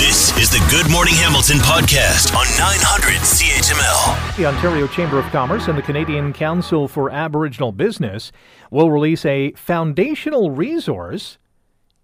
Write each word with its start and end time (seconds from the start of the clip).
This 0.00 0.34
is 0.38 0.48
the 0.48 0.66
Good 0.70 0.90
Morning 0.90 1.12
Hamilton 1.12 1.58
podcast 1.58 2.34
on 2.34 2.46
900 2.56 3.20
CHML. 3.20 4.36
The 4.38 4.46
Ontario 4.46 4.86
Chamber 4.86 5.18
of 5.18 5.26
Commerce 5.26 5.68
and 5.68 5.76
the 5.76 5.82
Canadian 5.82 6.32
Council 6.32 6.88
for 6.88 7.10
Aboriginal 7.10 7.70
Business 7.70 8.32
will 8.70 8.90
release 8.90 9.26
a 9.26 9.52
foundational 9.52 10.52
resource 10.52 11.36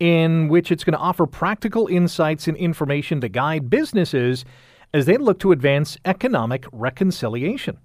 in 0.00 0.48
which 0.48 0.72
it's 0.72 0.82
going 0.82 0.94
to 0.94 0.98
offer 0.98 1.24
practical 1.24 1.86
insights 1.86 2.48
and 2.48 2.56
information 2.56 3.20
to 3.20 3.28
guide 3.28 3.70
businesses 3.70 4.44
as 4.92 5.06
they 5.06 5.16
look 5.16 5.38
to 5.38 5.52
advance 5.52 5.96
economic 6.04 6.66
reconciliation. 6.72 7.78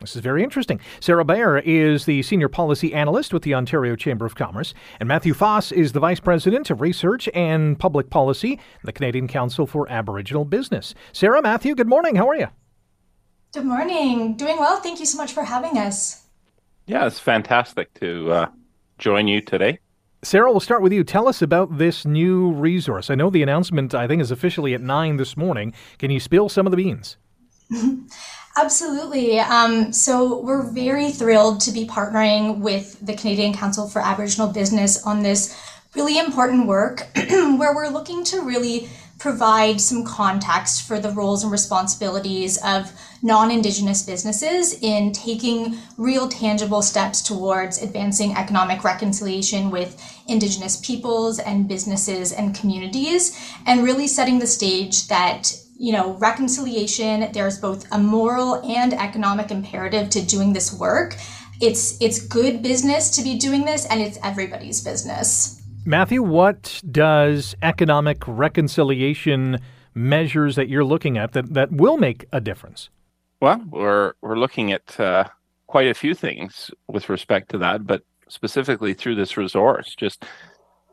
This 0.00 0.14
is 0.14 0.22
very 0.22 0.44
interesting. 0.44 0.78
Sara 1.00 1.24
Beyer 1.24 1.58
is 1.58 2.04
the 2.04 2.22
Senior 2.22 2.48
Policy 2.48 2.94
Analyst 2.94 3.32
with 3.32 3.42
the 3.42 3.54
Ontario 3.54 3.96
Chamber 3.96 4.24
of 4.24 4.36
Commerce, 4.36 4.72
and 5.00 5.08
Matthew 5.08 5.34
Foss 5.34 5.72
is 5.72 5.90
the 5.90 5.98
Vice 5.98 6.20
President 6.20 6.70
of 6.70 6.80
Research 6.80 7.28
and 7.34 7.76
Public 7.76 8.08
Policy, 8.08 8.60
the 8.84 8.92
Canadian 8.92 9.26
Council 9.26 9.66
for 9.66 9.90
Aboriginal 9.90 10.44
Business. 10.44 10.94
Sara, 11.12 11.42
Matthew, 11.42 11.74
good 11.74 11.88
morning. 11.88 12.14
How 12.14 12.28
are 12.28 12.36
you? 12.36 12.46
Good 13.52 13.64
morning. 13.64 14.36
Doing 14.36 14.58
well. 14.58 14.76
Thank 14.76 15.00
you 15.00 15.06
so 15.06 15.18
much 15.18 15.32
for 15.32 15.42
having 15.42 15.76
us. 15.76 16.26
Yeah, 16.86 17.06
it's 17.06 17.18
fantastic 17.18 17.92
to 17.94 18.30
uh, 18.30 18.46
join 18.98 19.26
you 19.26 19.40
today. 19.40 19.80
Sara, 20.22 20.50
we'll 20.50 20.60
start 20.60 20.82
with 20.82 20.92
you. 20.92 21.02
Tell 21.02 21.26
us 21.26 21.42
about 21.42 21.76
this 21.78 22.04
new 22.04 22.52
resource. 22.52 23.10
I 23.10 23.16
know 23.16 23.30
the 23.30 23.42
announcement, 23.42 23.94
I 23.94 24.06
think, 24.06 24.22
is 24.22 24.30
officially 24.30 24.74
at 24.74 24.80
9 24.80 25.16
this 25.16 25.36
morning. 25.36 25.74
Can 25.98 26.12
you 26.12 26.20
spill 26.20 26.48
some 26.48 26.66
of 26.66 26.70
the 26.70 26.76
beans? 26.76 27.16
Absolutely. 28.56 29.38
Um, 29.38 29.92
so 29.92 30.40
we're 30.40 30.68
very 30.68 31.12
thrilled 31.12 31.60
to 31.60 31.70
be 31.70 31.86
partnering 31.86 32.58
with 32.58 32.98
the 33.04 33.14
Canadian 33.14 33.54
Council 33.54 33.88
for 33.88 34.00
Aboriginal 34.00 34.48
Business 34.48 35.04
on 35.06 35.22
this 35.22 35.56
really 35.94 36.18
important 36.18 36.66
work 36.66 37.06
where 37.14 37.74
we're 37.74 37.88
looking 37.88 38.24
to 38.24 38.40
really 38.40 38.88
provide 39.18 39.80
some 39.80 40.04
context 40.04 40.86
for 40.86 41.00
the 41.00 41.10
roles 41.10 41.42
and 41.42 41.50
responsibilities 41.50 42.58
of 42.64 42.92
non 43.22 43.50
Indigenous 43.50 44.02
businesses 44.02 44.80
in 44.80 45.12
taking 45.12 45.76
real 45.96 46.28
tangible 46.28 46.82
steps 46.82 47.20
towards 47.22 47.82
advancing 47.82 48.36
economic 48.36 48.84
reconciliation 48.84 49.70
with 49.70 50.00
Indigenous 50.28 50.76
peoples 50.76 51.38
and 51.40 51.68
businesses 51.68 52.32
and 52.32 52.54
communities, 52.54 53.38
and 53.66 53.82
really 53.82 54.06
setting 54.06 54.38
the 54.38 54.46
stage 54.46 55.08
that 55.08 55.52
you 55.78 55.92
know, 55.92 56.14
reconciliation, 56.14 57.30
there's 57.32 57.58
both 57.58 57.86
a 57.92 57.98
moral 57.98 58.56
and 58.68 58.92
economic 58.92 59.50
imperative 59.50 60.10
to 60.10 60.20
doing 60.20 60.52
this 60.52 60.72
work. 60.72 61.16
It's 61.60 62.00
it's 62.00 62.20
good 62.26 62.62
business 62.62 63.10
to 63.10 63.22
be 63.22 63.38
doing 63.38 63.64
this 63.64 63.86
and 63.86 64.00
it's 64.00 64.18
everybody's 64.22 64.82
business. 64.82 65.62
Matthew, 65.84 66.22
what 66.22 66.80
does 66.90 67.54
economic 67.62 68.18
reconciliation 68.26 69.58
measures 69.94 70.56
that 70.56 70.68
you're 70.68 70.84
looking 70.84 71.16
at 71.16 71.32
that, 71.32 71.54
that 71.54 71.72
will 71.72 71.96
make 71.96 72.26
a 72.32 72.40
difference? 72.40 72.90
Well, 73.40 73.62
we're 73.70 74.14
we're 74.20 74.38
looking 74.38 74.72
at 74.72 74.98
uh, 74.98 75.24
quite 75.68 75.86
a 75.86 75.94
few 75.94 76.14
things 76.14 76.72
with 76.88 77.08
respect 77.08 77.50
to 77.50 77.58
that, 77.58 77.86
but 77.86 78.02
specifically 78.28 78.94
through 78.94 79.14
this 79.14 79.36
resource, 79.36 79.94
just 79.96 80.24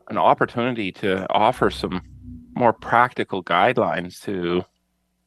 an 0.08 0.16
opportunity 0.16 0.92
to 0.92 1.30
offer 1.32 1.70
some 1.70 2.02
more 2.54 2.72
practical 2.72 3.42
guidelines 3.42 4.22
to 4.22 4.64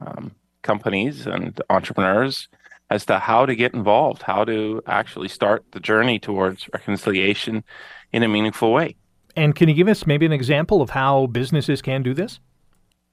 um, 0.01 0.31
companies 0.61 1.25
and 1.25 1.59
entrepreneurs 1.69 2.47
as 2.89 3.05
to 3.05 3.19
how 3.19 3.45
to 3.45 3.55
get 3.55 3.73
involved, 3.73 4.23
how 4.23 4.43
to 4.43 4.81
actually 4.87 5.27
start 5.27 5.63
the 5.71 5.79
journey 5.79 6.19
towards 6.19 6.67
reconciliation 6.73 7.63
in 8.11 8.23
a 8.23 8.27
meaningful 8.27 8.73
way. 8.73 8.95
And 9.35 9.55
can 9.55 9.69
you 9.69 9.75
give 9.75 9.87
us 9.87 10.07
maybe 10.07 10.25
an 10.25 10.31
example 10.31 10.81
of 10.81 10.89
how 10.89 11.27
businesses 11.27 11.81
can 11.81 12.01
do 12.01 12.13
this? 12.13 12.39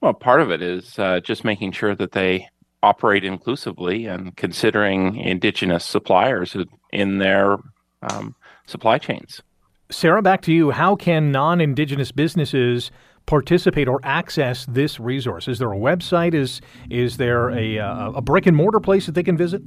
Well, 0.01 0.15
part 0.15 0.41
of 0.41 0.51
it 0.51 0.62
is 0.62 0.98
uh, 0.98 1.20
just 1.20 1.45
making 1.45 1.73
sure 1.73 1.95
that 1.95 2.12
they 2.12 2.48
operate 2.83 3.25
inclusively 3.25 4.06
and 4.06 4.37
considering 4.37 5.17
indigenous 5.17 5.84
suppliers 5.84 6.56
in 6.93 7.19
their 7.19 7.56
um, 8.03 8.34
supply 8.66 8.99
chains. 8.99 9.43
Sara, 9.91 10.21
back 10.22 10.43
to 10.43 10.53
you. 10.53 10.71
How 10.71 10.97
can 10.97 11.31
non 11.31 11.60
Indigenous 11.60 12.12
businesses 12.12 12.91
participate 13.26 13.88
or 13.88 14.00
access 14.03 14.64
this 14.66 14.98
resource? 15.00 15.48
Is 15.48 15.59
there 15.59 15.72
a 15.72 15.76
website? 15.76 16.34
Is 16.34 16.60
is 16.91 17.16
there 17.16 17.50
a, 17.50 17.78
uh, 17.78 18.12
a 18.12 18.22
brick 18.22 18.47
and 18.47 18.56
mortar 18.56 18.81
place 18.81 19.06
that 19.06 19.12
they 19.12 19.22
can 19.22 19.37
visit? 19.37 19.62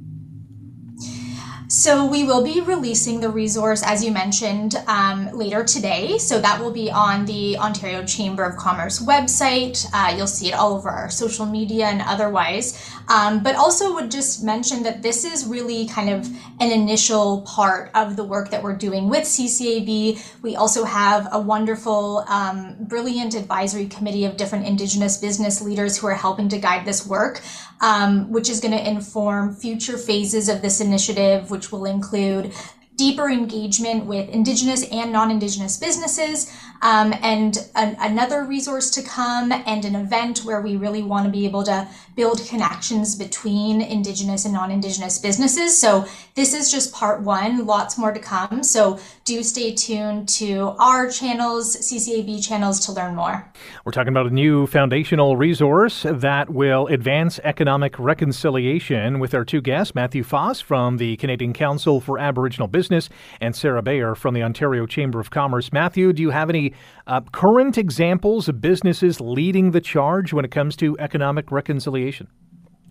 So 1.70 2.04
we 2.04 2.24
will 2.24 2.42
be 2.42 2.60
releasing 2.60 3.20
the 3.20 3.28
resource, 3.28 3.84
as 3.84 4.02
you 4.04 4.10
mentioned, 4.10 4.74
um, 4.88 5.30
later 5.32 5.62
today. 5.62 6.18
So 6.18 6.40
that 6.40 6.60
will 6.60 6.72
be 6.72 6.90
on 6.90 7.26
the 7.26 7.56
Ontario 7.58 8.04
Chamber 8.04 8.42
of 8.42 8.56
Commerce 8.56 8.98
website. 8.98 9.86
Uh, 9.94 10.12
you'll 10.16 10.26
see 10.26 10.48
it 10.48 10.54
all 10.54 10.74
over 10.74 10.88
our 10.88 11.08
social 11.08 11.46
media 11.46 11.86
and 11.86 12.02
otherwise. 12.02 12.90
Um, 13.06 13.44
but 13.44 13.54
also 13.54 13.94
would 13.94 14.10
just 14.10 14.42
mention 14.42 14.82
that 14.82 15.02
this 15.02 15.24
is 15.24 15.46
really 15.46 15.86
kind 15.86 16.10
of 16.10 16.28
an 16.58 16.72
initial 16.72 17.42
part 17.42 17.92
of 17.94 18.16
the 18.16 18.24
work 18.24 18.50
that 18.50 18.64
we're 18.64 18.76
doing 18.76 19.08
with 19.08 19.22
CCAB. 19.22 20.42
We 20.42 20.56
also 20.56 20.82
have 20.82 21.28
a 21.30 21.40
wonderful, 21.40 22.24
um, 22.26 22.76
brilliant 22.80 23.34
advisory 23.34 23.86
committee 23.86 24.24
of 24.24 24.36
different 24.36 24.66
Indigenous 24.66 25.18
business 25.18 25.62
leaders 25.62 25.98
who 25.98 26.08
are 26.08 26.14
helping 26.14 26.48
to 26.48 26.58
guide 26.58 26.84
this 26.84 27.06
work, 27.06 27.42
um, 27.80 28.30
which 28.30 28.48
is 28.48 28.60
going 28.60 28.76
to 28.76 28.88
inform 28.88 29.54
future 29.54 29.96
phases 29.96 30.48
of 30.48 30.62
this 30.62 30.80
initiative, 30.80 31.50
which 31.60 31.70
will 31.70 31.84
include 31.84 32.54
deeper 32.96 33.28
engagement 33.28 34.06
with 34.06 34.30
Indigenous 34.30 34.82
and 34.90 35.12
non 35.12 35.30
Indigenous 35.30 35.76
businesses, 35.76 36.50
um, 36.80 37.12
and 37.20 37.68
an, 37.74 37.96
another 38.00 38.44
resource 38.44 38.88
to 38.90 39.02
come, 39.02 39.52
and 39.52 39.84
an 39.84 39.94
event 39.94 40.38
where 40.38 40.62
we 40.62 40.76
really 40.76 41.02
want 41.02 41.26
to 41.26 41.30
be 41.30 41.44
able 41.44 41.62
to 41.64 41.86
build 42.16 42.46
connections 42.48 43.14
between 43.14 43.82
Indigenous 43.82 44.46
and 44.46 44.54
non 44.54 44.70
Indigenous 44.70 45.18
businesses. 45.18 45.78
So, 45.78 46.06
this 46.34 46.54
is 46.54 46.70
just 46.70 46.94
part 46.94 47.20
one, 47.20 47.66
lots 47.66 47.98
more 47.98 48.12
to 48.12 48.20
come. 48.20 48.62
So, 48.62 48.98
do 49.30 49.44
stay 49.44 49.72
tuned 49.72 50.28
to 50.28 50.74
our 50.80 51.08
channels, 51.08 51.76
CCAB 51.76 52.44
channels, 52.44 52.84
to 52.86 52.92
learn 52.92 53.14
more. 53.14 53.48
We're 53.84 53.92
talking 53.92 54.12
about 54.12 54.26
a 54.26 54.34
new 54.34 54.66
foundational 54.66 55.36
resource 55.36 56.04
that 56.04 56.50
will 56.50 56.88
advance 56.88 57.38
economic 57.44 57.96
reconciliation 57.96 59.20
with 59.20 59.32
our 59.32 59.44
two 59.44 59.60
guests, 59.60 59.94
Matthew 59.94 60.24
Foss 60.24 60.60
from 60.60 60.96
the 60.96 61.16
Canadian 61.18 61.52
Council 61.52 62.00
for 62.00 62.18
Aboriginal 62.18 62.66
Business 62.66 63.08
and 63.40 63.54
Sara 63.54 63.82
Beyer 63.82 64.16
from 64.16 64.34
the 64.34 64.42
Ontario 64.42 64.84
Chamber 64.84 65.20
of 65.20 65.30
Commerce. 65.30 65.72
Matthew, 65.72 66.12
do 66.12 66.22
you 66.22 66.30
have 66.30 66.50
any 66.50 66.74
uh, 67.06 67.20
current 67.32 67.78
examples 67.78 68.48
of 68.48 68.60
businesses 68.60 69.20
leading 69.20 69.70
the 69.70 69.80
charge 69.80 70.32
when 70.32 70.44
it 70.44 70.50
comes 70.50 70.74
to 70.76 70.96
economic 70.98 71.52
reconciliation? 71.52 72.26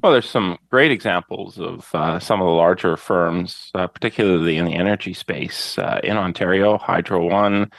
Well, 0.02 0.14
there's 0.14 0.30
some 0.30 0.58
great 0.70 0.92
examples 0.92 1.60
of 1.60 1.94
uh, 1.94 2.20
some 2.20 2.40
of 2.40 2.46
the 2.46 2.52
larger 2.52 2.96
firms, 2.96 3.70
uh, 3.76 3.88
particularly 3.88 4.56
in 4.56 4.64
the 4.64 4.76
energy 4.76 5.14
space 5.14 5.78
uh, 5.78 6.00
in 6.02 6.16
Ontario, 6.16 6.78
Hydro 6.78 7.28
One, 7.28 7.70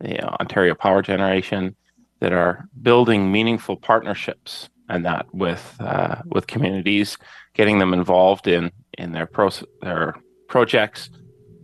the 0.00 0.20
Ontario 0.40 0.74
Power 0.74 1.00
Generation, 1.00 1.76
that 2.18 2.32
are 2.32 2.68
building 2.82 3.30
meaningful 3.30 3.76
partnerships 3.76 4.68
and 4.88 5.04
that 5.04 5.32
with 5.32 5.76
uh, 5.78 6.16
with 6.26 6.48
communities, 6.48 7.16
getting 7.54 7.78
them 7.78 7.94
involved 7.94 8.48
in 8.48 8.72
in 8.98 9.12
their 9.12 9.26
pro- 9.26 9.50
their 9.80 10.16
projects, 10.48 11.08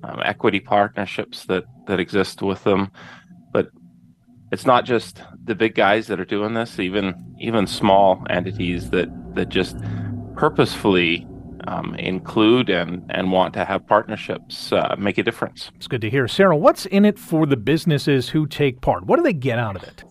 um, 0.04 0.20
equity 0.24 0.60
partnerships 0.60 1.46
that 1.46 1.64
that 1.88 1.98
exist 1.98 2.42
with 2.42 2.62
them, 2.62 2.92
but 3.52 3.70
it's 4.52 4.66
not 4.66 4.84
just 4.84 5.20
the 5.44 5.56
big 5.56 5.74
guys 5.74 6.06
that 6.06 6.20
are 6.20 6.24
doing 6.24 6.54
this 6.54 6.78
even 6.78 7.34
even 7.40 7.66
small 7.66 8.24
entities 8.30 8.90
that 8.90 9.08
that 9.36 9.48
just 9.48 9.76
purposefully 10.34 11.26
um, 11.66 11.94
include 11.96 12.68
and 12.68 13.04
and 13.10 13.32
want 13.32 13.54
to 13.54 13.64
have 13.64 13.86
partnerships 13.86 14.72
uh, 14.72 14.94
make 14.98 15.18
a 15.18 15.22
difference. 15.22 15.70
It's 15.76 15.88
good 15.88 16.00
to 16.02 16.10
hear. 16.10 16.28
Sara 16.28 16.56
what's 16.56 16.86
in 16.86 17.04
it 17.04 17.18
for 17.18 17.46
the 17.46 17.56
businesses 17.56 18.28
who 18.28 18.46
take 18.46 18.80
part? 18.80 19.06
What 19.06 19.16
do 19.16 19.22
they 19.22 19.32
get 19.32 19.58
out 19.58 19.76
of 19.76 19.82
it? 19.82 20.04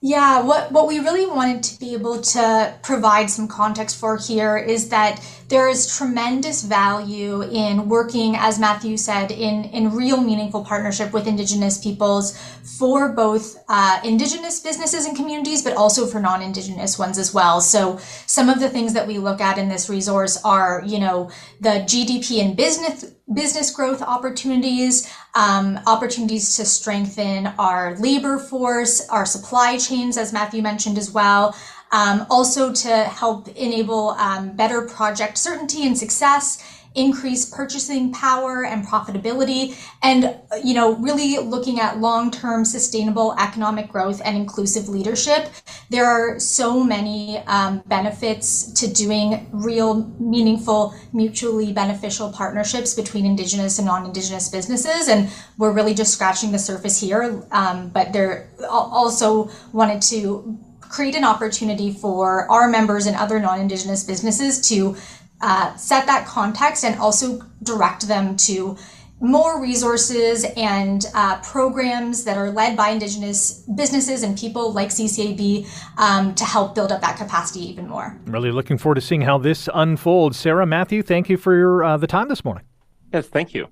Yeah, 0.00 0.42
what, 0.42 0.70
what 0.70 0.86
we 0.86 1.00
really 1.00 1.26
wanted 1.26 1.64
to 1.64 1.80
be 1.80 1.92
able 1.92 2.20
to 2.20 2.72
provide 2.82 3.30
some 3.30 3.48
context 3.48 3.98
for 3.98 4.16
here 4.16 4.56
is 4.56 4.90
that 4.90 5.20
there 5.48 5.68
is 5.68 5.96
tremendous 5.96 6.62
value 6.62 7.42
in 7.42 7.88
working, 7.88 8.36
as 8.36 8.58
Matthew 8.58 8.98
said, 8.98 9.30
in, 9.30 9.64
in 9.64 9.94
real 9.94 10.20
meaningful 10.20 10.62
partnership 10.62 11.12
with 11.12 11.26
Indigenous 11.26 11.78
peoples 11.78 12.38
for 12.62 13.08
both 13.08 13.56
uh, 13.68 13.98
Indigenous 14.04 14.60
businesses 14.60 15.06
and 15.06 15.16
communities, 15.16 15.62
but 15.62 15.74
also 15.74 16.06
for 16.06 16.20
non 16.20 16.42
Indigenous 16.42 16.98
ones 16.98 17.18
as 17.18 17.32
well. 17.32 17.62
So, 17.62 17.98
some 18.26 18.50
of 18.50 18.60
the 18.60 18.68
things 18.68 18.92
that 18.92 19.06
we 19.06 19.18
look 19.18 19.40
at 19.40 19.56
in 19.56 19.70
this 19.70 19.88
resource 19.88 20.38
are, 20.44 20.82
you 20.86 20.98
know, 20.98 21.30
the 21.60 21.82
GDP 21.86 22.42
and 22.44 22.54
business 22.54 23.06
business 23.32 23.70
growth 23.70 24.00
opportunities, 24.00 25.12
um, 25.34 25.78
opportunities 25.86 26.56
to 26.56 26.64
strengthen 26.64 27.46
our 27.58 27.94
labor 27.98 28.38
force, 28.38 29.06
our 29.08 29.26
supply 29.26 29.76
chains, 29.76 30.16
as 30.16 30.32
Matthew 30.32 30.62
mentioned 30.62 30.96
as 30.96 31.10
well. 31.10 31.54
Um, 31.90 32.26
also 32.28 32.72
to 32.72 33.04
help 33.04 33.48
enable 33.48 34.10
um, 34.10 34.54
better 34.54 34.82
project 34.82 35.38
certainty 35.38 35.86
and 35.86 35.96
success 35.96 36.62
increase 36.94 37.48
purchasing 37.48 38.12
power 38.12 38.64
and 38.64 38.84
profitability, 38.84 39.76
and 40.02 40.36
you 40.64 40.74
know, 40.74 40.96
really 40.96 41.38
looking 41.38 41.80
at 41.80 41.98
long-term 41.98 42.64
sustainable 42.64 43.34
economic 43.38 43.88
growth 43.88 44.20
and 44.24 44.36
inclusive 44.36 44.88
leadership. 44.88 45.48
There 45.90 46.06
are 46.06 46.38
so 46.38 46.82
many 46.82 47.38
um, 47.46 47.82
benefits 47.86 48.72
to 48.72 48.92
doing 48.92 49.48
real, 49.52 50.04
meaningful, 50.18 50.94
mutually 51.12 51.72
beneficial 51.72 52.32
partnerships 52.32 52.94
between 52.94 53.24
Indigenous 53.24 53.78
and 53.78 53.86
non-Indigenous 53.86 54.48
businesses, 54.48 55.08
and 55.08 55.30
we're 55.56 55.72
really 55.72 55.94
just 55.94 56.12
scratching 56.12 56.52
the 56.52 56.58
surface 56.58 57.00
here. 57.00 57.42
Um, 57.52 57.88
but 57.90 58.12
they're 58.12 58.50
also 58.68 59.50
wanted 59.72 60.02
to 60.02 60.58
create 60.88 61.14
an 61.14 61.24
opportunity 61.24 61.92
for 61.92 62.50
our 62.50 62.68
members 62.68 63.06
and 63.06 63.16
other 63.16 63.38
non-indigenous 63.40 64.04
businesses 64.04 64.60
to 64.68 64.96
uh, 65.40 65.76
set 65.76 66.06
that 66.06 66.26
context 66.26 66.84
and 66.84 66.98
also 66.98 67.40
direct 67.62 68.08
them 68.08 68.36
to 68.36 68.76
more 69.20 69.60
resources 69.60 70.44
and 70.56 71.06
uh, 71.14 71.40
programs 71.42 72.24
that 72.24 72.36
are 72.36 72.50
led 72.50 72.76
by 72.76 72.90
indigenous 72.90 73.64
businesses 73.74 74.22
and 74.22 74.38
people 74.38 74.72
like 74.72 74.88
ccab 74.88 75.66
um, 75.98 76.34
to 76.34 76.44
help 76.44 76.74
build 76.74 76.92
up 76.92 77.00
that 77.00 77.16
capacity 77.16 77.60
even 77.68 77.88
more. 77.88 78.16
I'm 78.26 78.32
really 78.32 78.52
looking 78.52 78.78
forward 78.78 78.96
to 78.96 79.00
seeing 79.00 79.22
how 79.22 79.38
this 79.38 79.68
unfolds. 79.74 80.36
Sara 80.36 80.66
matthew 80.66 81.02
thank 81.02 81.28
you 81.28 81.36
for 81.36 81.56
your 81.56 81.84
uh, 81.84 81.96
the 81.96 82.06
time 82.06 82.28
this 82.28 82.44
morning. 82.44 82.64
Yes 83.12 83.26
thank 83.26 83.54
you 83.54 83.68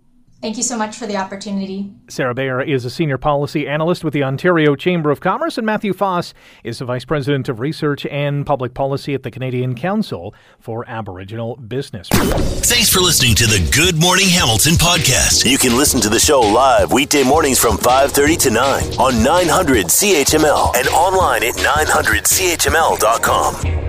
Thank 0.47 0.59
you 0.59 0.63
so 0.63 0.79
much 0.79 0.97
for 0.97 1.09
the 1.09 1.17
opportunity. 1.17 1.91
Sara 2.09 2.33
Beyer 2.33 2.63
is 2.63 2.85
a 2.85 2.91
senior 2.91 3.19
policy 3.19 3.67
analyst 3.67 4.05
with 4.05 4.15
the 4.15 4.23
Ontario 4.23 4.77
Chamber 4.77 5.11
of 5.11 5.19
Commerce, 5.19 5.59
and 5.59 5.67
Matthew 5.67 5.93
Foss 5.93 6.35
is 6.63 6.79
the 6.79 6.85
vice 6.85 7.05
president 7.05 7.49
of 7.49 7.59
research 7.59 8.07
and 8.07 8.47
public 8.47 8.73
policy 8.73 9.13
at 9.13 9.25
the 9.25 9.33
Canadian 9.33 9.75
Council 9.75 10.33
for 10.61 10.89
Aboriginal 10.89 11.57
Business. 11.57 12.09
Thanks 12.11 12.89
for 12.89 13.01
listening 13.01 13.35
to 13.35 13.47
the 13.47 13.69
Good 13.75 14.01
Morning 14.01 14.29
Hamilton 14.29 14.75
podcast. 14.75 15.51
You 15.51 15.59
can 15.59 15.77
listen 15.77 16.01
to 16.03 16.09
the 16.09 16.21
show 16.21 16.39
live 16.39 16.93
weekday 16.93 17.25
mornings 17.25 17.59
from 17.59 17.77
5:30 17.77 18.37
to 18.43 18.51
9 18.51 18.85
on 19.01 19.25
900 19.25 19.91
CHML 19.91 20.77
and 20.77 20.87
online 20.91 21.43
at 21.43 21.57
900CHML.com. 21.57 23.86